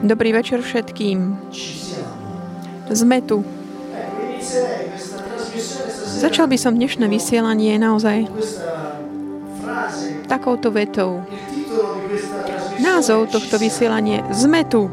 Dobrý 0.00 0.32
večer 0.32 0.64
všetkým. 0.64 1.36
Sme 2.88 3.20
tu. 3.20 3.44
Začal 6.16 6.48
by 6.48 6.56
som 6.56 6.72
dnešné 6.72 7.04
vysielanie 7.12 7.76
naozaj 7.76 8.24
takouto 10.32 10.72
vetou. 10.72 11.20
Názov 12.80 13.28
tohto 13.28 13.60
vysielanie 13.60 14.24
Sme 14.32 14.64
tu. 14.64 14.88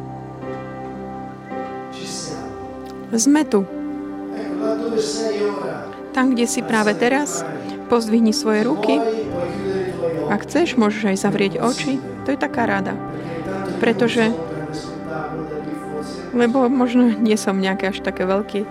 Sme 3.15 3.47
tu. 3.47 3.63
Tam, 6.11 6.35
kde 6.35 6.43
si 6.43 6.59
práve 6.59 6.91
teraz, 6.99 7.47
pozdvihni 7.87 8.35
svoje 8.35 8.67
ruky. 8.67 8.99
Ak 10.27 10.43
chceš, 10.43 10.75
môžeš 10.75 11.15
aj 11.15 11.17
zavrieť 11.23 11.53
oči. 11.63 11.99
To 12.27 12.35
je 12.35 12.39
taká 12.39 12.67
rada. 12.67 12.95
Pretože-. 13.81 14.29
Lebo 16.31 16.69
možno 16.71 17.11
nie 17.17 17.35
som 17.35 17.59
nejaké 17.59 17.91
až 17.91 17.99
také 18.05 18.23
veľký 18.23 18.61
uh, 18.63 18.69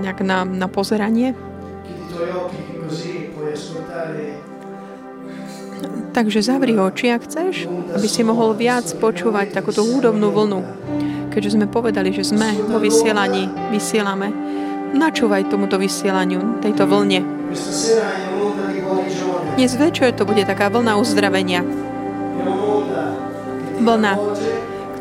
nejak 0.00 0.24
na, 0.24 0.48
na 0.48 0.70
pozeranie. 0.70 1.36
Takže 6.16 6.40
zavri 6.40 6.72
oči, 6.72 7.12
ak 7.12 7.28
chceš, 7.28 7.68
aby 7.92 8.08
si 8.08 8.24
mohol 8.24 8.56
viac 8.56 8.88
počúvať 8.96 9.52
takúto 9.52 9.84
hudobnú 9.84 10.32
vlnu. 10.32 10.60
Keďže 11.28 11.60
sme 11.60 11.68
povedali, 11.68 12.16
že 12.16 12.24
sme 12.24 12.56
vo 12.64 12.80
vysielaní, 12.80 13.52
vysielame, 13.68 14.32
načúvaj 14.96 15.52
tomuto 15.52 15.76
vysielaniu, 15.76 16.64
tejto 16.64 16.88
vlne. 16.88 17.20
Dnes 19.60 19.72
večer 19.76 20.16
to 20.16 20.24
bude 20.24 20.40
taká 20.48 20.72
vlna 20.72 20.96
uzdravenia, 20.96 21.60
Vlna. 23.76 24.12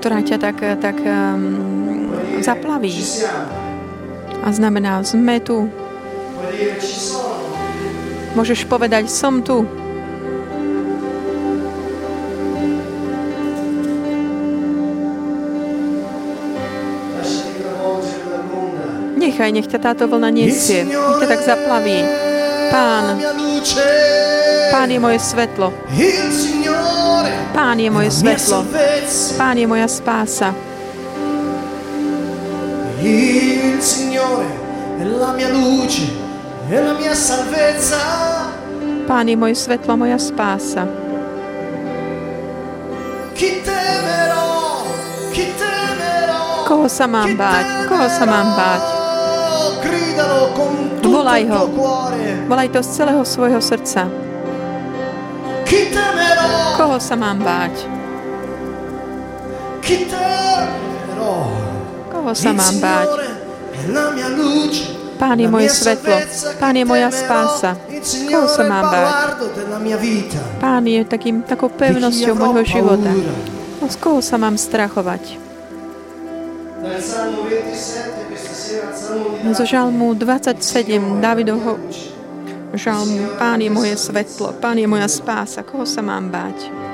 ktorá 0.05 0.21
ťa 0.21 0.37
tak, 0.37 0.57
tak 0.77 1.01
um, 1.01 2.13
zaplaví. 2.45 2.93
A 4.45 4.53
znamená, 4.53 5.01
sme 5.01 5.41
tu. 5.41 5.65
Môžeš 8.37 8.69
povedať, 8.69 9.09
som 9.09 9.41
tu. 9.41 9.65
Nechaj, 19.15 19.49
nech 19.49 19.65
ťa 19.65 19.79
táto 19.81 20.05
vlna 20.05 20.29
nesie. 20.29 20.85
Nech 20.85 21.17
ťa 21.17 21.27
tak 21.33 21.41
zaplaví. 21.41 21.97
Pán. 22.69 23.17
Pán 24.69 24.87
je 24.93 24.99
moje 25.01 25.17
svetlo. 25.17 25.73
Pán 27.53 27.79
je 27.79 27.89
moje 27.89 28.11
svetlo. 28.11 28.65
Pán 29.37 29.57
je 29.57 29.65
moja 29.67 29.87
spása. 29.87 30.53
Il 33.05 33.81
Signore 33.81 34.49
è 34.97 35.03
la 35.03 35.31
mia 35.37 35.49
luce 35.49 36.09
e 36.69 36.81
la 36.81 36.93
mia 36.93 37.13
salvezza. 37.13 38.01
Pán 39.05 39.29
je 39.29 39.35
moje 39.37 39.55
svetlo, 39.55 39.93
moja 39.97 40.17
spása. 40.17 40.89
Chi 43.37 43.61
temerò? 43.61 44.81
Chi 45.29 45.45
temerò? 45.53 46.65
Koho 46.65 46.87
sa 46.89 47.05
mám 47.05 47.37
báť? 47.37 47.65
Koho 47.85 48.07
sa 48.09 48.25
mám 48.25 48.49
báť? 48.57 48.81
Volaj 51.05 51.43
ho. 51.53 51.61
Volaj 52.49 52.67
to 52.73 52.79
z 52.81 52.89
celého 52.89 53.21
svojho 53.21 53.61
srdca. 53.61 54.09
Chi 55.69 55.93
temerò? 55.93 56.24
Koho 56.75 56.97
sa 56.99 57.15
mám 57.15 57.39
báť? 57.39 57.87
Koho 62.11 62.31
sa 62.35 62.51
mám 62.51 62.75
báť? 62.83 63.09
Pán 65.15 65.39
je 65.39 65.47
moje 65.47 65.71
svetlo. 65.71 66.19
Pán 66.59 66.75
je 66.75 66.83
moja 66.83 67.07
spása. 67.15 67.79
Koho 68.27 68.47
sa 68.51 68.63
mám 68.67 68.85
báť? 68.91 69.11
Pán 70.59 70.83
je 70.83 71.01
takým, 71.07 71.41
takou 71.47 71.71
pevnosťou 71.71 72.35
môjho 72.35 72.63
života. 72.67 73.11
No, 73.79 73.87
z 73.87 73.95
koho 73.95 74.19
sa 74.19 74.35
mám 74.35 74.59
strachovať? 74.59 75.45
Dal 76.85 77.01
Salmo 77.01 77.49
27 77.49 78.29
questa 78.29 78.53
sera 78.53 78.91
al 78.91 78.95
Salmo 78.95 79.41
di 79.41 79.53
Zo 79.57 79.65
žalmu 79.65 80.13
27 80.13 81.17
Davidovho 81.17 81.81
žalmu 82.77 83.39
Pán 83.39 83.59
je 83.63 83.71
moje 83.71 83.95
svetlo, 83.97 84.53
Pán 84.61 84.77
je 84.77 84.87
moja 84.87 85.07
spása. 85.09 85.65
Koho 85.65 85.83
sa 85.83 86.05
mám 86.05 86.29
báť? 86.29 86.84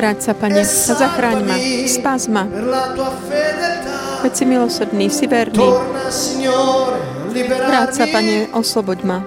Obráť 0.00 0.20
sa, 0.24 0.32
Pane, 0.32 0.64
a 0.64 0.92
zachráň 0.96 1.44
ma, 1.44 1.60
spás 1.84 2.24
ma. 2.32 2.48
Veď 4.24 4.32
si 4.32 4.44
milosrdný, 4.48 5.12
si 5.12 5.28
verný. 5.28 5.60
Vráť 7.44 8.00
sa, 8.00 8.08
Pane, 8.08 8.48
osloboď 8.56 9.04
ma. 9.04 9.20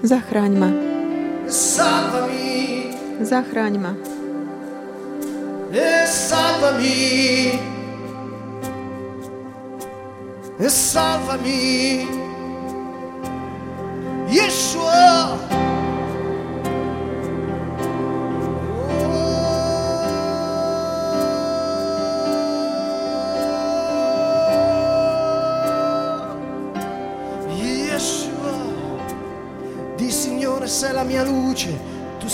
Zachráň 0.00 0.52
ma, 0.56 0.72
zachráň 3.20 3.74
ma. 3.76 3.92
e 10.64 10.68
salvami, 10.72 12.19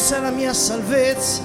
sei 0.06 0.20
la 0.20 0.30
mia 0.30 0.52
salvezza. 0.52 1.42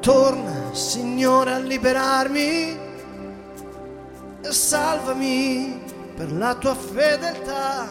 Torna, 0.00 0.72
Signore, 0.72 1.52
a 1.52 1.58
liberarmi 1.58 2.78
e 4.40 4.52
salvami 4.52 5.82
per 6.16 6.32
la 6.32 6.54
tua 6.54 6.74
fedeltà. 6.74 7.88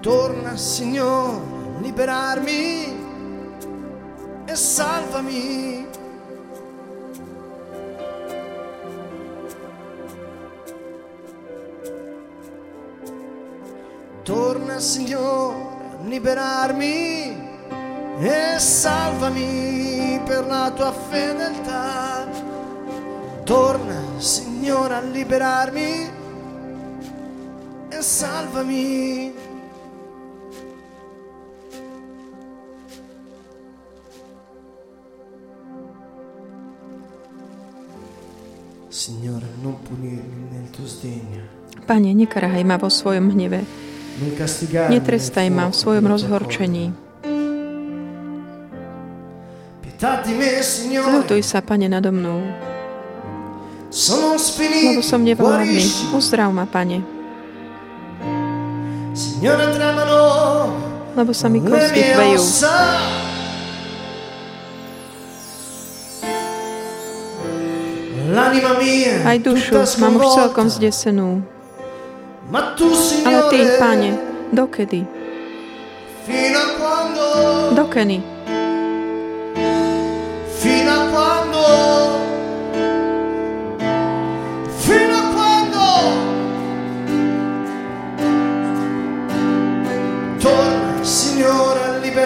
Torna, 0.00 0.56
Signore, 0.56 1.76
a 1.76 1.80
liberarmi 1.82 2.96
e 4.44 4.56
salvami. 4.56 5.86
Signore, 14.82 16.00
liberarmi 16.06 17.36
e 18.18 18.58
salvami 18.58 20.20
per 20.24 20.44
la 20.44 20.72
tua 20.74 20.90
fedeltà. 20.90 22.26
Torna, 23.44 24.18
Signore, 24.18 24.94
a 24.94 25.00
liberarmi 25.00 26.10
e 27.90 28.02
salvami. 28.02 29.32
Signore, 38.88 39.46
non 39.60 39.80
punirmi 39.80 40.48
nel 40.50 40.70
tuo 40.70 40.86
sdegno. 40.86 41.40
Pane, 41.86 42.12
nekarhaj 42.12 42.64
ma 42.64 42.76
vo 42.76 42.88
svojom 42.88 43.30
hneve. 43.30 43.81
Netrestaj 44.92 45.48
ma 45.48 45.72
v 45.72 45.74
svojom 45.74 46.04
rozhorčení. 46.04 46.92
Zľutuj 50.92 51.40
sa, 51.46 51.62
Pane, 51.62 51.86
nado 51.86 52.10
mnou. 52.10 52.42
Lebo 53.92 55.02
som 55.04 55.22
nevládny. 55.22 55.84
Uzdrav 56.10 56.50
ma, 56.50 56.66
Pane. 56.66 57.00
Lebo 61.12 61.32
sa 61.36 61.46
mi 61.46 61.60
kosti 61.62 62.00
chvejú. 62.02 62.42
Aj 69.22 69.36
dušu 69.36 69.76
mám 70.00 70.16
už 70.16 70.26
celkom 70.34 70.66
zdesenú. 70.72 71.44
Ale 72.52 73.40
Ty, 73.48 73.58
Pane, 73.80 74.10
dokedy? 74.52 75.00
Dokedy? 77.72 78.20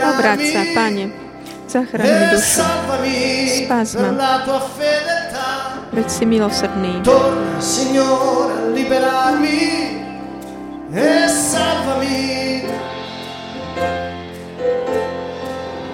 Obráť 0.06 0.40
sa, 0.50 0.62
Pane, 0.74 1.04
zachráň 1.70 2.08
mi 2.10 2.26
dušu. 2.34 2.66
Spás 3.62 3.94
ma. 3.94 4.10
Veď 5.94 6.08
si 6.10 6.24
milosrdný. 6.26 6.98
Torna, 7.06 7.62
Signore, 7.62 8.52
a 8.52 8.74
liberarmi 8.74 9.95
e 10.90 11.28
salvami. 11.28 12.64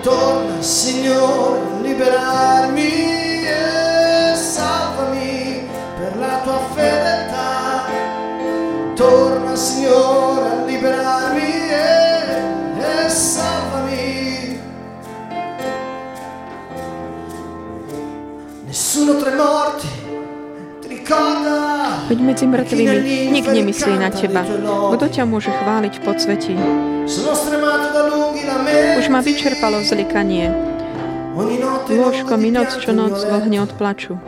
Torna, 0.03 0.61
Signore, 0.61 1.61
liberarmi 1.81 3.47
e 3.47 4.35
salvami 4.35 5.69
per 5.97 6.17
la 6.19 6.41
tua 6.43 6.59
fedeltà. 6.75 7.85
Torna 8.95 9.57
Signore 9.57 10.51
a 10.51 10.65
liberarmi 10.65 11.71
e, 11.71 13.05
e 13.05 13.09
salvami. 13.09 14.61
Nessuno 18.65 19.17
tra 19.17 19.31
i 19.31 19.37
morti 19.37 19.89
ti 20.81 20.89
ricorda. 20.89 21.62
Veď 22.13 22.21
medzi 22.21 22.45
mŕtvými 22.45 23.33
nik 23.33 23.49
nemyslí 23.49 23.97
na 23.97 24.13
teba. 24.13 24.45
Kto 24.93 25.09
ťa 25.09 25.25
môže 25.25 25.49
chváliť 25.49 25.97
v 25.97 26.03
podsvetí? 26.05 26.53
Už 29.01 29.09
ma 29.09 29.25
vyčerpalo 29.25 29.81
zlikanie. 29.81 30.53
Lôžko 31.89 32.37
mi 32.37 32.53
noc 32.53 32.77
čo 32.85 32.93
noc 32.93 33.17
vlhne 33.17 33.65
od 33.65 33.73
plaču. 33.81 34.21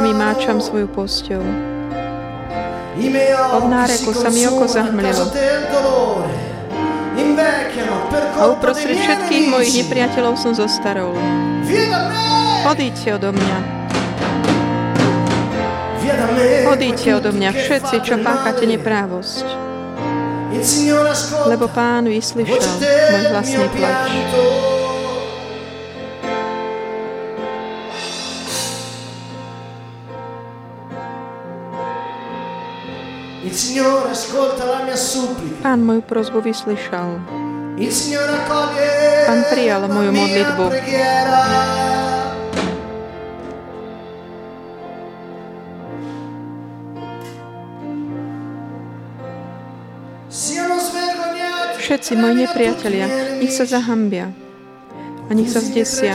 mi 0.00 0.12
máčam 0.16 0.64
svoju 0.64 0.88
posťou. 0.88 1.44
Od 3.60 3.64
náreku 3.68 4.16
sa 4.16 4.32
mi 4.32 4.48
oko 4.48 4.64
zahmlilo. 4.64 5.28
A 8.40 8.42
uprostred 8.48 8.96
všetkých 8.96 9.44
mojich 9.44 9.84
nepriateľov 9.84 10.40
som 10.40 10.56
zostarol. 10.56 11.12
Odíďte 12.64 13.20
odo 13.20 13.36
mňa. 13.36 13.79
Odíďte 16.70 17.08
odo 17.16 17.30
mňa 17.32 17.50
všetci, 17.52 17.96
čo 18.04 18.14
páchate 18.20 18.64
neprávosť 18.64 19.70
lebo 21.46 21.70
Pán 21.72 22.04
vyslyšal 22.04 22.74
môj 23.10 23.24
vlastný 23.32 23.66
plač. 23.72 24.12
Pán 35.64 35.80
moju 35.80 36.02
prozbu 36.04 36.38
vyslyšal. 36.44 37.08
Pán 39.26 39.40
prijal 39.48 39.88
moju 39.88 40.12
modlitbu. 40.12 40.64
Všetci 51.90 52.14
moji 52.22 52.46
nepriatelia, 52.46 53.06
nech 53.42 53.50
sa 53.50 53.66
zahambia 53.66 54.30
a 55.26 55.30
nech 55.34 55.50
sa 55.50 55.58
zdesia. 55.58 56.14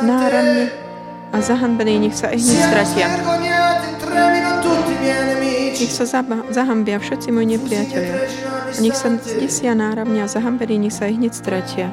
Náramne 0.00 0.72
a 1.28 1.36
zahanbení 1.36 2.08
nech 2.08 2.16
sa 2.16 2.32
ich 2.32 2.40
stratia. 2.40 3.12
Nech 5.76 5.92
sa 5.92 6.08
zahambia 6.48 6.96
všetci 6.96 7.28
moji 7.28 7.60
nepriatelia 7.60 8.24
a 8.72 8.78
nech 8.80 8.96
sa 8.96 9.12
zdesia 9.20 9.76
náramne 9.76 10.24
a 10.24 10.28
zahambení 10.32 10.88
nech 10.88 10.96
sa 10.96 11.12
hneď 11.12 11.36
stratia. 11.36 11.92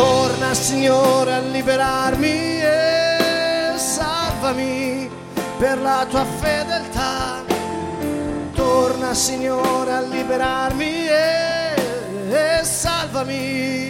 Torna 0.00 0.54
Signore 0.54 1.34
a 1.34 1.40
liberarmi 1.40 2.62
e 2.62 3.74
salvami 3.76 5.10
per 5.58 5.78
la 5.78 6.06
tua 6.08 6.24
fedeltà. 6.24 7.44
Torna 8.54 9.12
Signore 9.12 9.92
a 9.92 10.00
liberarmi 10.00 11.06
e, 11.06 11.74
e 12.30 12.64
salvami. 12.64 13.88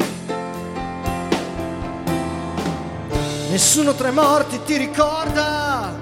Nessuno 3.50 3.94
tra 3.94 4.08
i 4.08 4.12
morti 4.12 4.60
ti 4.64 4.76
ricorda 4.78 5.92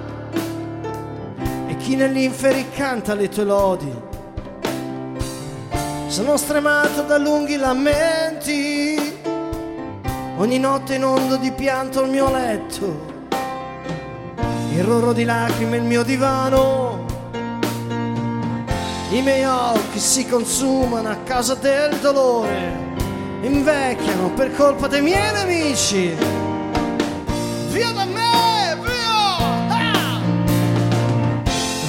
e 1.67 1.77
chi 1.77 1.95
negli 1.95 2.21
inferi 2.21 2.67
canta 2.71 3.13
le 3.13 3.29
tue 3.29 3.43
lodi 3.43 4.07
sono 6.09 6.37
stremato 6.37 7.03
da 7.03 7.19
lunghi 7.19 7.55
lamenti, 7.55 8.88
ogni 10.39 10.57
notte 10.57 10.95
inondo 10.95 11.35
di 11.35 11.51
pianto 11.51 12.01
il 12.01 12.09
mio 12.09 12.31
letto, 12.31 13.27
il 14.71 14.83
roro 14.83 15.11
di 15.11 15.25
lacrime 15.25 15.77
il 15.77 15.83
mio 15.83 16.03
divano, 16.03 17.05
i 19.11 19.21
miei 19.21 19.43
occhi 19.43 19.99
si 19.99 20.25
consumano 20.27 21.09
a 21.09 21.17
causa 21.25 21.55
del 21.55 21.95
dolore, 21.97 22.95
invecchiano 23.41 24.31
per 24.31 24.55
colpa 24.55 24.87
dei 24.87 25.01
miei 25.01 25.33
nemici. 25.33 26.15
Via 27.69 27.91
da 27.91 28.05
me, 28.05 28.77
via! 28.81 29.37
Ah! 29.69 30.21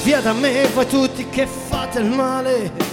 Via 0.03 0.21
da 0.21 0.33
me 0.33 0.67
voi 0.75 0.87
tutti 0.87 1.29
che 1.29 1.47
fate 1.47 2.01
il 2.01 2.11
male 2.11 2.91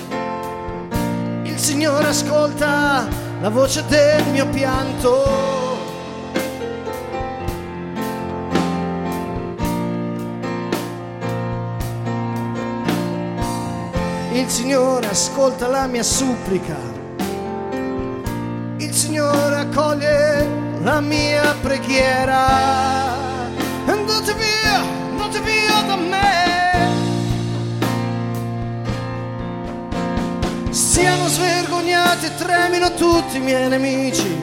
Signore 1.57 2.07
ascolta 2.07 3.26
la 3.41 3.49
voce 3.49 3.85
del 3.85 4.25
mio 4.31 4.47
pianto. 4.47 5.85
Il 14.31 14.49
Signore 14.49 15.07
ascolta 15.07 15.67
la 15.67 15.87
mia 15.87 16.03
supplica. 16.03 16.75
Il 18.77 18.93
Signore 18.93 19.55
accoglie 19.55 20.47
la 20.81 20.99
mia 21.01 21.55
preghiera. 21.61 23.06
Svergognati 32.27 32.35
e 32.35 32.35
tremino 32.35 32.93
tutti 32.93 33.37
i 33.37 33.39
miei 33.39 33.69
nemici, 33.69 34.35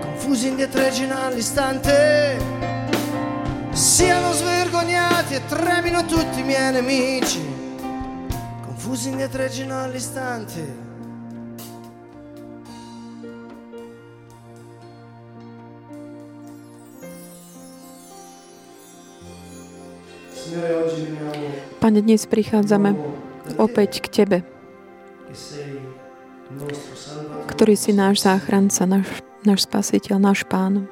confusi 0.00 0.48
indietreggino 0.48 1.14
all'istante. 1.16 2.36
Siano 3.70 4.32
svergognati 4.32 5.34
e 5.34 5.40
tremino 5.46 6.04
tutti 6.04 6.40
i 6.40 6.42
miei 6.42 6.72
nemici, 6.72 7.40
confusi 8.62 9.08
indietreggino 9.08 9.78
all'istante. 9.78 10.82
Signore, 20.32 20.74
oggi 20.74 21.02
veniamo 21.02 21.32
Pane, 21.78 22.00
dnes 22.00 22.26
prichádzame 22.26 22.94
opäť 23.56 24.00
k 24.00 24.06
Tebe, 24.08 24.38
ktorý 27.50 27.74
si 27.78 27.94
náš 27.94 28.24
záchranca, 28.24 28.86
náš, 28.86 29.22
náš 29.46 29.66
spasiteľ, 29.66 30.16
náš 30.18 30.42
Pán. 30.46 30.88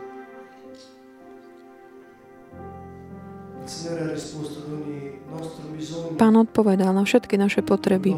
Pán 6.19 6.35
odpovedal 6.39 6.95
na 6.95 7.03
všetky 7.03 7.35
naše 7.41 7.63
potreby 7.65 8.15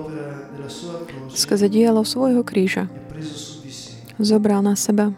skrze 1.34 1.68
dielo 1.68 2.06
svojho 2.06 2.46
kríža. 2.46 2.88
Zobral 4.16 4.62
na 4.62 4.78
seba 4.78 5.10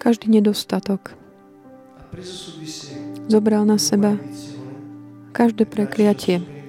každý 0.00 0.32
nedostatok. 0.32 1.12
Zobral 3.28 3.68
na 3.68 3.76
seba 3.76 4.16
každé 5.36 5.68
prekliatie. 5.68 6.59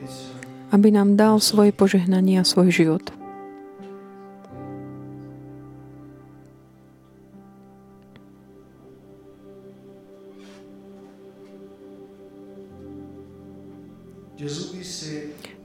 Aby 0.71 0.87
nám 0.89 1.19
dal 1.19 1.43
svoje 1.43 1.75
požehnanie 1.75 2.39
a 2.39 2.47
svoj 2.47 2.71
život. 2.71 3.05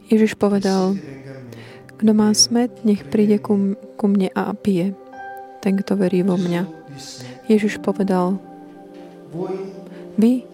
Ježiš 0.06 0.38
povedal, 0.38 0.94
"Siete 0.94 1.02
venga 1.02 1.32
a 1.34 1.42
me. 1.42 1.98
kto 1.98 2.12
má 2.14 2.30
smet, 2.30 2.70
nech 2.86 3.02
príde 3.10 3.42
ku, 3.42 3.74
ku 3.98 4.06
mne 4.06 4.30
a 4.38 4.54
pije. 4.54 4.94
Ten, 5.58 5.74
kto 5.74 5.98
verí 5.98 6.22
vo 6.22 6.38
mňa. 6.38 6.62
Ježiš 7.50 7.82
povedal, 7.82 8.38
vy, 10.16 10.46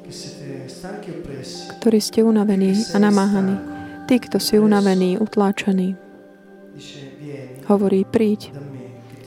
ktorí 1.78 1.98
ste 2.00 2.24
unavení 2.24 2.72
a 2.90 2.96
namáhaní, 2.96 3.71
tí, 4.12 4.20
kto 4.20 4.36
si 4.36 4.60
dice, 4.60 4.84
vieni 4.84 5.16
hovorí, 7.64 8.04
príď, 8.04 8.52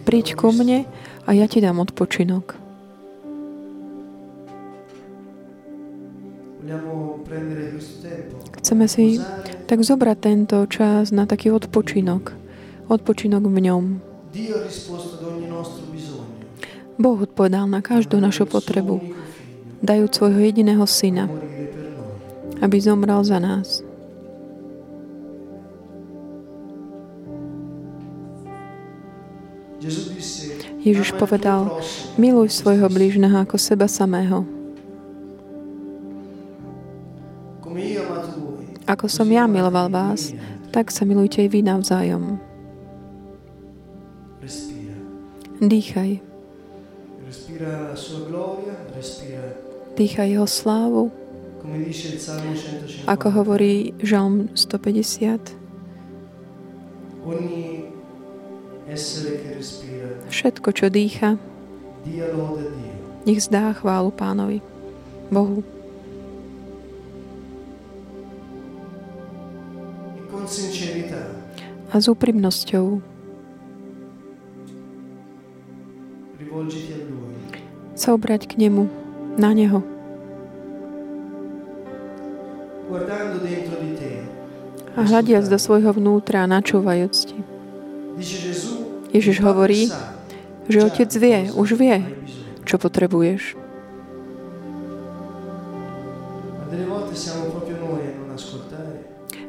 príď 0.06 0.38
ku 0.38 0.54
mne 0.54 0.86
ristoro." 0.86 1.14
a 1.26 1.34
ja 1.34 1.50
ti 1.50 1.58
dám 1.58 1.82
odpočinok. 1.82 2.62
Chceme 8.62 8.86
si 8.86 9.18
tak 9.66 9.82
zobrať 9.82 10.18
tento 10.22 10.58
čas 10.70 11.10
na 11.10 11.26
taký 11.26 11.50
odpočinok. 11.54 12.34
Odpočinok 12.86 13.50
v 13.50 13.58
ňom. 13.66 13.84
Boh 17.02 17.18
odpovedal 17.18 17.66
na 17.66 17.82
každú 17.82 18.22
našu 18.22 18.46
potrebu, 18.46 19.02
dajúc 19.82 20.12
svojho 20.14 20.46
jediného 20.46 20.86
syna, 20.86 21.26
aby 22.62 22.78
zomrel 22.78 23.26
za 23.26 23.42
nás. 23.42 23.86
Ježiš 30.86 31.12
"Ama 31.12 31.16
il 31.16 31.18
tuo 31.18 31.22
povedal, 31.26 31.62
Miluj 32.22 32.50
svojho 32.54 32.86
te 32.86 32.94
stesso." 32.94 32.96
blížneho 32.96 33.38
ako 33.42 33.58
seba 33.58 33.88
samého. 33.90 34.46
Ako 38.86 39.10
som 39.10 39.26
ja 39.34 39.50
miloval 39.50 39.90
vás, 39.90 40.38
tak 40.70 40.94
sa 40.94 41.10
milujte 41.10 41.42
aj 41.42 41.50
vy 41.50 41.60
navzájom. 41.66 42.38
Dýchaj. 45.58 46.22
Dýchaj 49.96 50.28
jeho 50.30 50.48
slávu, 50.48 51.10
come 51.66 51.80
dice 51.80 52.14
il 52.14 52.20
Salmo 52.20 52.54
150. 52.54 53.10
ako 53.10 53.28
hovorí 53.32 53.94
Žalm 54.04 54.54
150. 54.54 55.58
Všetko, 60.30 60.70
čo 60.70 60.86
dýcha, 60.94 61.42
nech 63.26 63.42
zdá 63.42 63.74
chválu 63.74 64.14
pánovi, 64.14 64.62
Bohu. 65.34 65.66
E 70.46 71.06
A 71.90 71.96
s 71.98 72.06
úprimnosťou 72.06 73.02
sa 77.98 78.14
obrať 78.14 78.46
k 78.46 78.54
nemu, 78.68 78.86
na 79.42 79.50
neho. 79.58 79.82
A 84.96 85.02
hľadiac 85.02 85.50
do 85.50 85.58
svojho 85.58 85.92
vnútra 85.92 86.46
načúvajúc 86.46 87.34
ti. 87.34 87.55
Ježiš 89.16 89.40
hovorí, 89.40 89.88
že 90.68 90.84
Otec 90.84 91.08
vie, 91.16 91.48
už 91.56 91.80
vie, 91.80 92.04
čo 92.68 92.76
potrebuješ. 92.76 93.56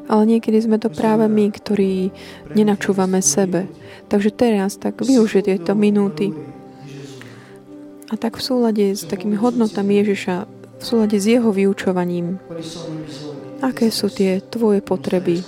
Ale 0.07 0.23
niekedy 0.23 0.57
sme 0.63 0.79
to 0.79 0.87
práve 0.87 1.27
my, 1.27 1.51
ktorí 1.51 2.15
nenačúvame 2.55 3.19
sebe. 3.19 3.67
Takže 4.07 4.31
teraz 4.31 4.79
tak 4.79 5.03
využij 5.03 5.51
tieto 5.51 5.75
minúty 5.75 6.31
a 8.07 8.15
tak 8.15 8.39
v 8.39 8.43
súlade 8.43 8.85
s 8.95 9.03
takými 9.03 9.35
hodnotami 9.35 9.99
Ježiša, 9.99 10.35
v 10.79 10.83
súlade 10.83 11.19
s 11.19 11.27
jeho 11.27 11.51
vyučovaním, 11.51 12.39
aké 13.59 13.91
sú 13.91 14.07
tie 14.07 14.39
tvoje 14.39 14.79
potreby, 14.79 15.43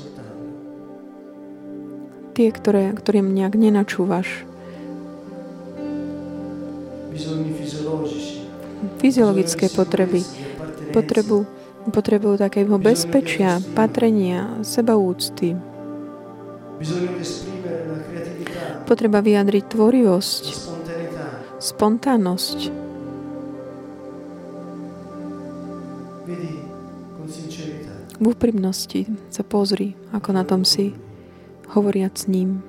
tie, 2.39 2.55
ktoré, 2.55 2.96
ktorým 2.96 3.36
nejak 3.36 3.60
nenačúvaš. 3.60 4.48
Fyziologické 9.03 9.67
potreby, 9.67 10.24
potrebu, 10.96 11.43
potrebu 11.91 12.39
takého 12.39 12.79
bezpečia, 12.79 13.60
patrenia, 13.75 14.63
sebaúcty, 14.63 15.60
potreba 18.88 19.19
vyjadriť 19.19 19.63
tvorivosť, 19.75 20.43
spontánnosť. 21.60 22.60
V 28.19 28.24
úprimnosti 28.24 29.12
sa 29.27 29.43
pozri, 29.43 29.96
ako 30.15 30.29
na 30.31 30.43
tom 30.48 30.63
si, 30.63 30.96
hovoriac 31.70 32.18
s 32.18 32.28
ním. 32.28 32.69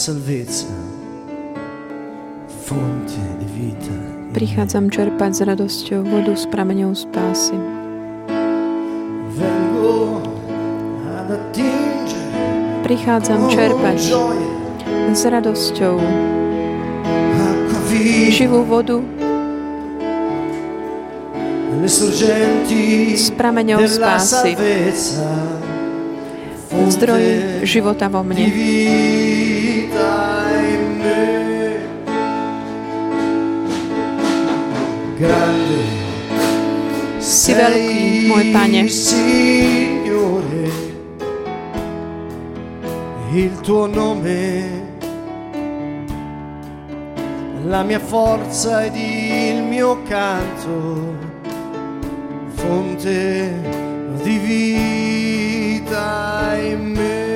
Salvezza, 0.00 0.64
fonte 2.64 3.20
di 3.36 3.44
vita. 3.52 3.92
Prichádzam 4.32 4.88
čerpať 4.88 5.30
s 5.36 5.40
radosťou 5.44 6.00
vodu 6.08 6.32
s 6.32 6.48
prameňou 6.48 6.96
spásy. 6.96 7.52
Prichádzam 12.80 13.52
čerpať 13.52 13.98
s 15.12 15.22
radosťou 15.28 16.00
živú 18.32 18.64
vodu 18.64 19.04
s 23.12 23.28
prameňou 23.36 23.84
spásy. 23.84 24.56
Zdroj 26.88 27.22
života 27.68 28.08
vo 28.08 28.24
mne. 28.24 29.19
Veľký, 37.60 38.24
môj 38.24 38.56
Pane. 38.56 38.88
Signore, 38.88 40.64
il 43.36 43.52
tuo 43.60 43.84
nome, 43.84 44.64
la 47.68 47.84
mia 47.84 48.00
forza 48.00 48.88
ed 48.88 48.96
il 48.96 49.60
mio 49.60 50.00
canto, 50.08 51.12
fonte 52.56 53.52
di 54.24 54.36
vita 54.40 56.08
in 56.64 56.96
me. 56.96 57.28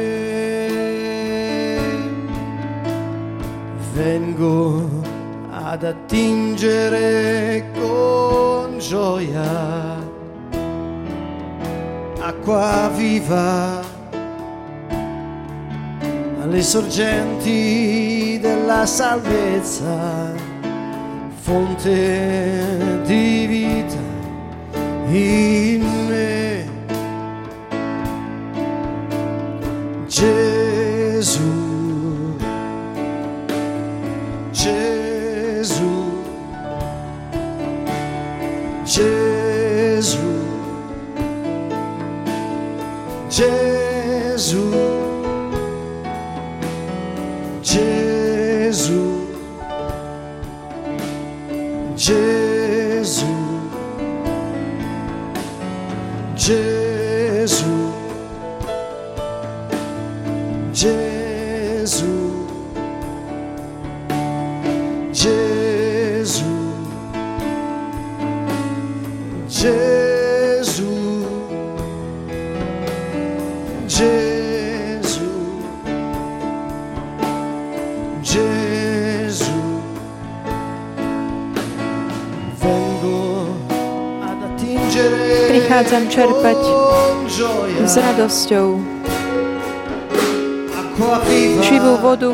Vengo 3.93 4.89
ad 5.53 5.85
attingere 5.85 7.69
con 7.77 8.79
gioia 8.79 9.94
acqua 12.27 12.91
viva 12.97 13.83
alle 16.41 16.63
sorgenti 16.63 18.39
della 18.41 18.87
salvezza, 18.87 20.33
fonte 21.43 23.03
di 23.05 23.47
vita 23.47 24.03
in 25.09 25.85
me. 26.09 26.67
Gesù, 30.07 31.54
prichádzam 85.75 86.07
čerpať 86.07 86.61
s 87.83 87.95
radosťou 87.99 88.79
živú 91.67 91.93
vodu 91.99 92.31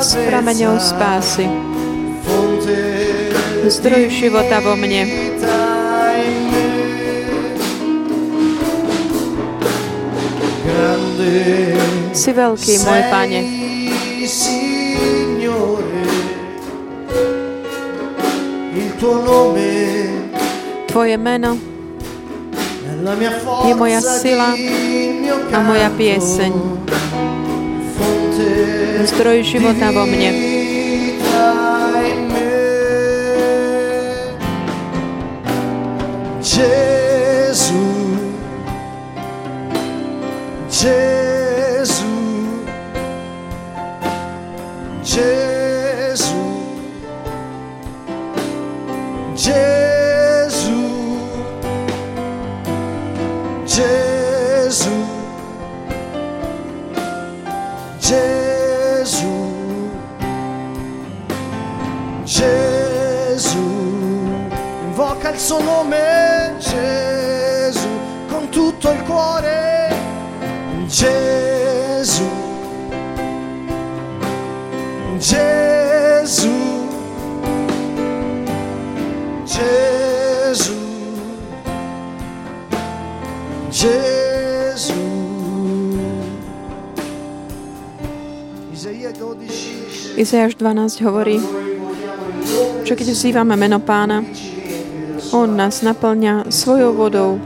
s 0.00 0.16
prameňou 0.16 0.80
spásy, 0.80 1.44
zdroj 3.68 4.08
života 4.08 4.64
vo 4.64 4.72
mne. 4.80 5.04
Si 12.16 12.30
veľký, 12.32 12.72
môj 12.80 13.00
Pane. 13.12 13.40
Tvoje 20.88 21.16
meno 21.18 21.58
je 23.68 23.74
moja 23.74 24.00
sila 24.00 24.56
a 25.52 25.58
moja 25.60 25.90
pieseň. 25.92 26.52
Zdroj 29.04 29.44
života 29.44 29.92
vo 29.92 30.08
mne. 30.08 30.55
Izajáš 90.36 90.60
12 90.60 91.08
hovorí, 91.08 91.40
že 92.84 92.92
keď 92.92 93.08
vzývame 93.08 93.56
meno 93.56 93.80
pána, 93.80 94.20
on 95.32 95.56
nás 95.56 95.80
naplňa 95.80 96.52
svojou 96.52 96.92
vodou, 96.92 97.40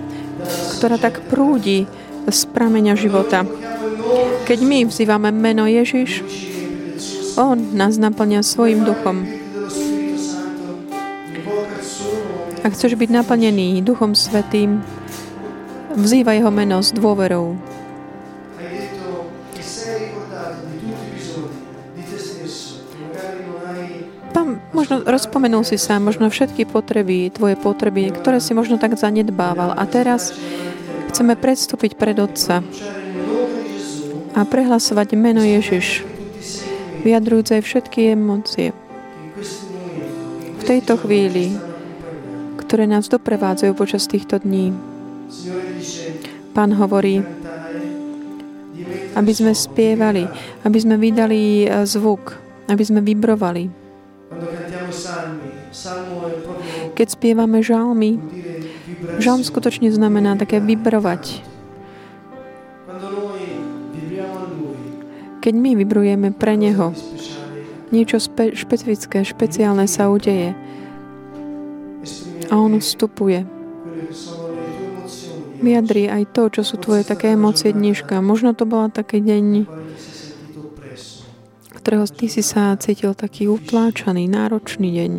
ktorá 0.75 0.99
tak 0.99 1.23
prúdi 1.31 1.87
z 2.27 2.41
prameňa 2.51 2.99
života. 2.99 3.47
Keď 4.43 4.59
my 4.67 4.91
vzývame 4.91 5.31
meno 5.31 5.71
Ježiš, 5.71 6.27
On 7.39 7.55
nás 7.79 7.95
naplňa 7.95 8.43
svojim 8.43 8.83
duchom. 8.83 9.23
Ak 12.67 12.75
chceš 12.75 12.99
byť 12.99 13.07
naplnený 13.07 13.87
Duchom 13.87 14.19
Svetým, 14.19 14.83
vzývaj 15.95 16.43
Jeho 16.43 16.51
meno 16.51 16.83
s 16.83 16.91
dôverou. 16.91 17.70
Možno 24.91 25.07
rozpomenul 25.07 25.63
si 25.63 25.79
sa 25.79 26.03
možno 26.03 26.27
všetky 26.27 26.67
potreby, 26.67 27.31
tvoje 27.31 27.55
potreby, 27.55 28.11
ktoré 28.11 28.43
si 28.43 28.59
možno 28.59 28.75
tak 28.75 28.99
zanedbával. 28.99 29.71
A 29.79 29.87
teraz 29.87 30.35
chceme 31.15 31.39
predstúpiť 31.39 31.95
pred 31.95 32.19
Otca 32.19 32.59
a 34.35 34.41
prehlasovať 34.43 35.15
meno 35.15 35.47
Ježiš, 35.47 36.03
vyjadrujúce 37.07 37.63
všetky 37.63 38.19
emócie. 38.19 38.75
V 40.59 40.63
tejto 40.67 40.99
chvíli, 40.99 41.55
ktoré 42.59 42.91
nás 42.91 43.07
doprevádzajú 43.07 43.73
počas 43.79 44.11
týchto 44.11 44.43
dní, 44.43 44.75
Pán 46.51 46.75
hovorí, 46.75 47.23
aby 49.15 49.31
sme 49.31 49.55
spievali, 49.55 50.27
aby 50.67 50.79
sme 50.83 50.99
vydali 50.99 51.63
e, 51.63 51.87
zvuk, 51.87 52.35
aby 52.67 52.83
sme 52.83 52.99
vibrovali. 53.07 53.71
Keď 56.95 57.07
spievame 57.09 57.63
žalmy, 57.63 58.19
žalm 59.23 59.43
skutočne 59.43 59.89
znamená 59.91 60.37
také 60.37 60.59
vibrovať. 60.59 61.47
Keď 65.41 65.55
my 65.57 65.71
vibrujeme 65.73 66.37
pre 66.37 66.53
Neho, 66.61 66.93
niečo 67.89 68.21
spe- 68.21 68.53
špecifické, 68.53 69.25
špeciálne 69.25 69.89
sa 69.89 70.13
udeje 70.13 70.53
a 72.51 72.55
On 72.59 72.77
vstupuje. 72.77 73.47
Vyjadri 75.61 76.09
aj 76.09 76.33
to, 76.33 76.43
čo 76.49 76.63
sú 76.65 76.81
tvoje 76.81 77.05
také 77.05 77.37
emócie 77.37 77.71
dneška. 77.71 78.25
Možno 78.25 78.57
to 78.57 78.65
bola 78.65 78.89
taký 78.89 79.21
deň, 79.21 79.69
ktorého 81.91 82.07
ty 82.07 82.31
si 82.31 82.39
sa 82.39 82.79
cítil 82.79 83.19
taký 83.19 83.51
utláčaný, 83.51 84.31
náročný 84.31 84.95
deň. 84.95 85.13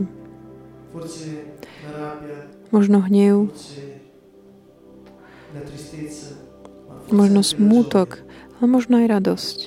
Možno 2.72 3.04
hnev, 3.04 3.52
možno 7.12 7.44
smútok, 7.44 8.24
ale 8.56 8.66
možno 8.72 9.04
aj 9.04 9.08
radosť. 9.20 9.58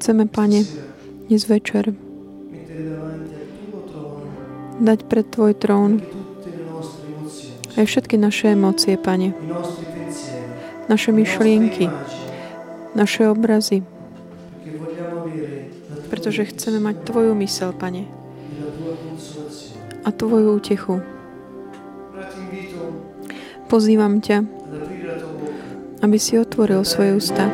Chceme, 0.00 0.24
Pane, 0.32 0.64
dnes 1.28 1.44
večer 1.44 1.92
dať 4.80 4.98
pred 5.12 5.28
Tvoj 5.28 5.52
trón 5.60 6.00
aj 7.76 7.84
všetky 7.84 8.16
naše 8.16 8.56
emócie, 8.56 8.96
Pane. 8.96 9.36
Naše 10.88 11.12
myšlienky, 11.12 11.84
naše 12.96 13.28
obrazy. 13.28 13.84
Pretože 16.10 16.48
chceme 16.50 16.78
mať 16.78 17.06
Tvoju 17.06 17.32
mysel, 17.42 17.72
Pane. 17.74 18.06
A 20.06 20.08
Tvoju 20.14 20.48
útechu. 20.56 21.02
Pozývam 23.66 24.22
ťa, 24.22 24.46
aby 26.06 26.16
si 26.22 26.38
otvoril 26.38 26.86
svoje 26.86 27.18
ústa 27.18 27.50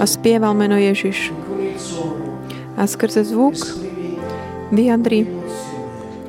a 0.00 0.04
spieval 0.08 0.56
meno 0.56 0.80
Ježiš. 0.80 1.36
A 2.80 2.88
skrze 2.88 3.28
zvuk 3.28 3.60
vyjadri 4.72 5.28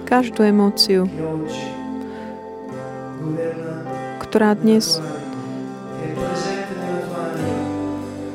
každú 0.04 0.44
emóciu, 0.44 1.08
ktorá 4.20 4.52
dnes 4.60 5.00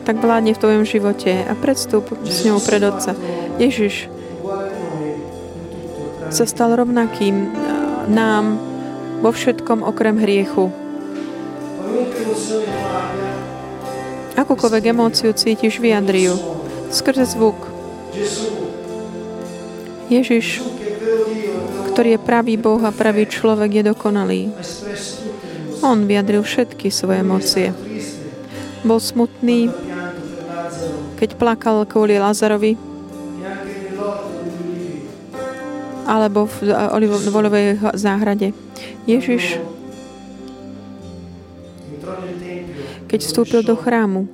tak 0.07 0.23
vládne 0.23 0.55
v 0.55 0.63
tvojom 0.63 0.85
živote 0.87 1.43
a 1.43 1.53
predstup 1.59 2.07
s 2.23 2.47
ňou 2.47 2.63
pred 2.63 2.79
Otca. 2.87 3.19
Ježiš 3.59 4.07
sa 6.31 6.47
stal 6.47 6.79
rovnakým 6.79 7.51
nám 8.07 8.63
vo 9.19 9.35
všetkom 9.35 9.83
okrem 9.83 10.15
hriechu. 10.23 10.71
Akúkoľvek 14.39 14.85
emóciu 14.95 15.35
cítiš, 15.35 15.83
vyjadri 15.83 16.31
ju. 16.31 16.39
Skrze 16.95 17.27
zvuk. 17.27 17.57
Ježiš, 20.07 20.63
ktorý 21.91 22.15
je 22.15 22.21
pravý 22.23 22.55
Boh 22.55 22.79
a 22.85 22.95
pravý 22.95 23.27
človek, 23.27 23.83
je 23.83 23.83
dokonalý. 23.91 24.43
On 25.83 25.99
vyjadril 26.07 26.47
všetky 26.47 26.95
svoje 26.95 27.27
emócie. 27.27 27.69
Bol 28.87 29.03
smutný, 29.03 29.73
keď 31.17 31.31
plakal 31.41 31.87
kvôli 31.89 32.21
Lazarovi, 32.21 32.77
alebo 36.07 36.47
v 36.47 36.71
olivovej 36.95 37.83
záhrade. 37.99 38.55
Ježiš, 39.11 39.59
keď 43.11 43.21
vstúpil 43.23 43.67
do 43.67 43.75
chrámu 43.75 44.31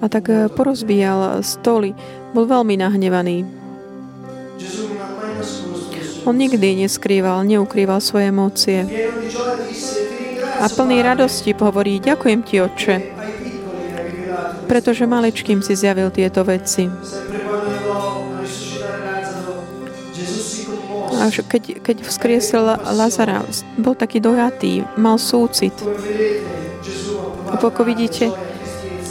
a 0.00 0.08
tak 0.08 0.28
porozbíjal 0.56 1.40
stoly, 1.40 1.96
bol 2.36 2.44
veľmi 2.44 2.76
nahnevaný. 2.80 3.44
On 6.28 6.36
nikdy 6.36 6.84
neskrýval, 6.84 7.48
neukrýval 7.48 8.04
svoje 8.04 8.28
emócie 8.28 8.84
a 10.60 10.68
plný 10.68 11.00
radosti 11.00 11.56
hovorí, 11.56 11.96
ďakujem 11.96 12.40
ti, 12.44 12.60
Otče, 12.60 13.19
pretože 14.70 15.02
malečkým 15.02 15.58
si 15.66 15.74
zjavil 15.74 16.14
tieto 16.14 16.46
veci. 16.46 16.86
A 21.18 21.26
keď, 21.26 21.82
keď 21.82 21.96
vzkriesil 22.06 22.62
Lazara, 22.94 23.42
bol 23.74 23.98
taký 23.98 24.22
dojatý, 24.22 24.86
mal 24.94 25.18
súcit. 25.18 25.74
Ako 27.50 27.82
vidíte, 27.82 28.30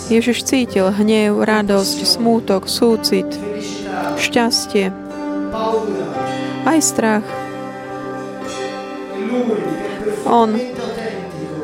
Ježiš 0.07 0.47
cítil 0.47 0.89
hnev, 0.95 1.43
radosť, 1.43 2.07
smútok, 2.07 2.71
súcit, 2.71 3.27
šťastie, 4.15 4.95
aj 6.63 6.79
strach. 6.79 7.27
On 10.23 10.55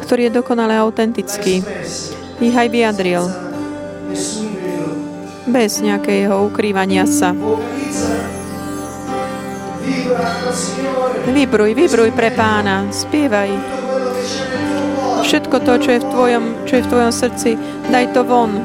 ktorý 0.06 0.30
je 0.30 0.38
dokonale 0.38 0.78
autentický. 0.78 1.66
Ich 2.38 2.54
aj 2.54 2.70
vyjadril. 2.70 3.45
Bez 5.46 5.80
nejakého 5.84 6.34
ukrývania 6.50 7.06
sa. 7.06 7.36
Vybruj, 11.26 11.72
vybruj 11.76 12.10
pre 12.16 12.32
pána, 12.32 12.88
spievaj. 12.90 13.52
Všetko 15.26 15.56
to, 15.66 15.74
čo 15.82 15.90
je 15.98 16.00
v 16.00 16.10
tvojom, 16.14 16.44
čo 16.70 16.74
je 16.80 16.84
v 16.86 16.90
tvojom 16.90 17.12
srdci, 17.12 17.52
daj 17.90 18.14
to 18.14 18.22
von. 18.24 18.62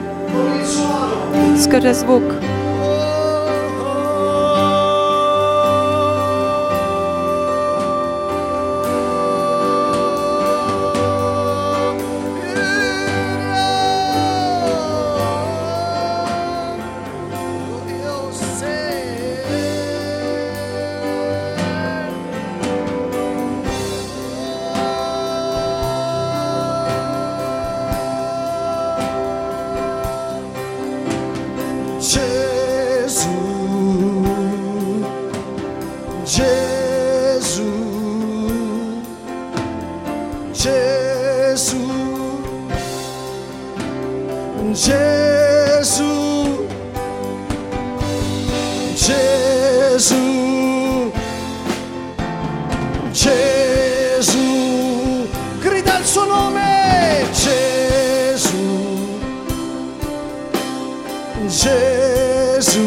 Skrze 1.57 1.93
zvuk. 2.05 2.60
Gesù, 44.69 46.67
Gesù, 48.95 50.15
il 56.01 56.07
suo 56.07 56.25
nome, 56.25 57.27
Gesù, 57.33 58.59
Gesù, 61.47 62.81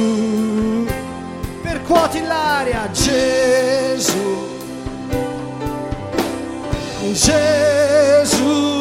percuoti 1.62 2.22
l'aria, 2.22 2.90
Gesù, 2.92 4.48
Gesù. 7.12 8.73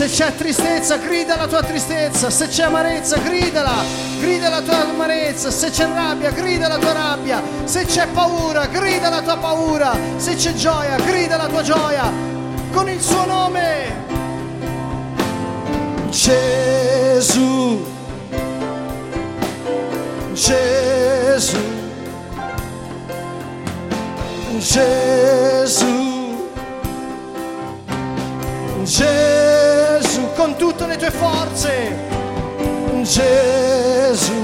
Se 0.00 0.08
c'è 0.08 0.34
tristezza, 0.34 0.96
grida 0.96 1.36
la 1.36 1.46
tua 1.46 1.62
tristezza. 1.62 2.30
Se 2.30 2.48
c'è 2.48 2.62
amarezza, 2.62 3.18
gridala. 3.18 3.84
Grida 4.18 4.48
la 4.48 4.62
tua 4.62 4.88
amarezza. 4.88 5.50
Se 5.50 5.68
c'è 5.68 5.86
rabbia, 5.92 6.30
grida 6.30 6.68
la 6.68 6.78
tua 6.78 6.92
rabbia. 6.92 7.42
Se 7.64 7.84
c'è 7.84 8.06
paura, 8.06 8.64
grida 8.64 9.10
la 9.10 9.20
tua 9.20 9.36
paura. 9.36 9.94
Se 10.16 10.36
c'è 10.36 10.54
gioia, 10.54 10.96
grida 10.96 11.36
la 11.36 11.48
tua 11.48 11.60
gioia. 11.60 12.10
Con 12.72 12.88
il 12.88 12.98
suo 12.98 13.26
nome. 13.26 13.94
Gesù. 16.08 17.84
Gesù. 20.32 21.58
Gesù. 24.56 25.38
Gesù, 28.80 29.29
tue 31.00 31.10
forze. 31.10 31.96
Gesù. 33.02 34.40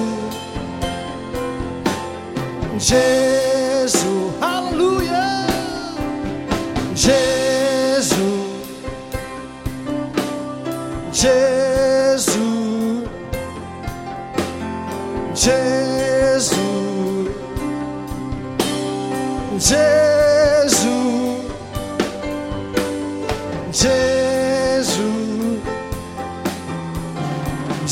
Gesù, 2.78 4.32
alleluia. 4.40 5.44
Gesù. 6.94 8.24
Gesù. 11.12 12.48
Gesù. 15.34 16.64
Gesù. 19.58 20.05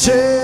cheio. 0.04 0.43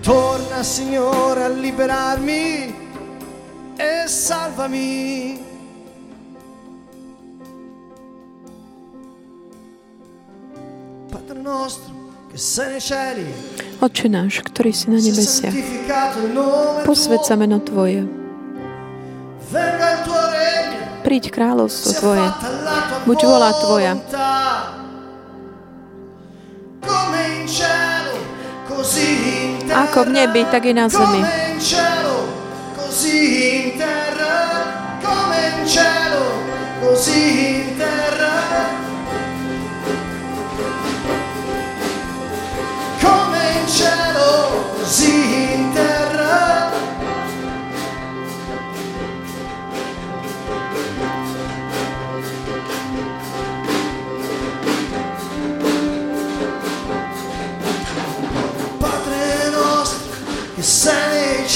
Torna 0.00 0.62
Signore 0.62 1.44
a 1.44 1.48
liberarmi 1.48 2.74
e 3.76 4.08
salvami. 4.08 5.48
Padre 11.10 11.38
nostro 11.40 11.92
che 12.30 12.38
sei 12.38 12.70
nei 12.70 12.80
cieli, 12.80 13.26
Otče 13.80 14.06
náš, 14.12 14.44
ktorý 14.44 14.70
si 14.76 14.92
na 14.92 15.00
sia 15.00 15.08
nebesiach, 15.10 15.56
posved 16.86 17.24
sa 17.26 17.34
meno 17.34 17.58
Tvoje, 17.58 18.04
príď 21.02 21.24
kráľovstvo 21.34 21.90
Tvoje, 21.96 22.26
buď 23.08 23.18
volá 23.24 23.50
Tvoja, 23.56 23.92
ako 29.70 29.98
v 30.06 30.10
nebi, 30.10 30.42
tak 30.50 30.66
i 30.66 30.72
na 30.74 30.88
zemi. 30.88 31.22
Così 36.80 37.60
in 37.60 37.76
terra. 37.76 38.39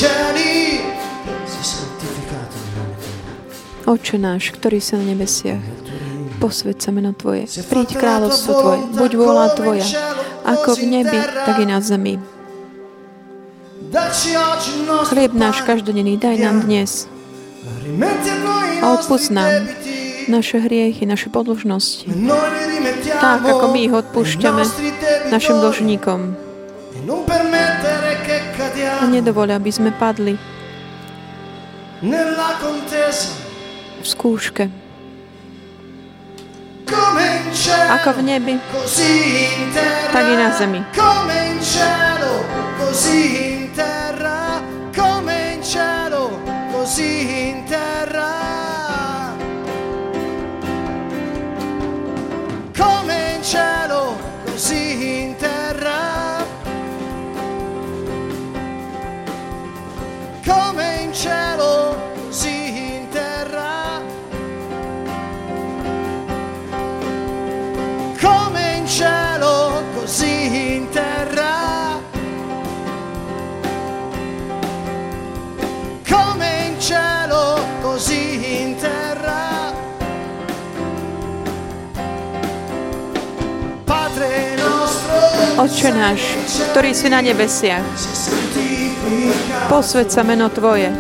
Il 0.05 0.15
nome 0.21 0.45
tuo. 0.45 0.95
Oče 3.85 4.17
náš, 4.17 4.49
ktorý 4.57 4.81
si 4.81 4.97
na 4.97 5.05
nebesiach, 5.05 5.61
posved 6.41 6.81
sa 6.81 6.89
meno 6.89 7.13
Tvoje, 7.13 7.45
príď 7.69 8.01
kráľovstvo 8.01 8.51
Tvoje, 8.57 8.81
buď 8.97 9.11
volá 9.13 9.53
Tvoja, 9.53 9.85
ako 10.45 10.81
v 10.81 10.85
nebi, 10.89 11.21
tak 11.21 11.61
i 11.61 11.67
na 11.69 11.85
zemi. 11.85 12.17
Chlieb 15.13 15.37
náš 15.37 15.61
každodenný 15.69 16.17
daj 16.17 16.37
nám 16.41 16.65
dnes. 16.65 17.07
A 18.81 18.97
odpust 18.97 19.29
nám 19.29 19.69
naše 20.33 20.65
hriechy, 20.65 21.05
naše 21.05 21.29
podložnosti, 21.29 22.09
tak 23.21 23.45
ako 23.45 23.69
my 23.69 23.79
ich 23.85 23.93
odpúšťame 23.93 24.65
našim 25.29 25.61
dlžníkom. 25.61 26.21
Nedovoľ, 29.21 29.59
aby 29.59 29.71
sme 29.71 29.91
padli. 29.95 30.35
V 34.05 34.07
skúške, 34.07 34.69
ako 37.89 38.11
v 38.19 38.21
nebi, 38.21 38.55
tak 40.13 40.25
i 40.29 40.35
na 40.37 40.49
zemi. 40.53 40.81
Otče 85.65 85.97
náš, 85.97 86.21
ktorý 86.77 86.93
si 86.93 87.09
na 87.09 87.25
nebesiach, 87.25 87.81
posved 89.73 90.13
sa 90.13 90.21
meno 90.21 90.53
Tvoje. 90.53 90.93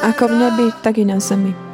Ako 0.00 0.26
v 0.26 0.34
nebi, 0.34 0.66
tak 0.82 0.98
i 0.98 1.06
na 1.06 1.22
zemi. 1.22 1.69